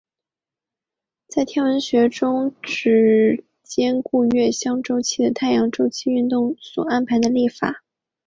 [1.27, 7.83] 在天文学中是指兼顾月相周期和太阳周期运动所安排的历法。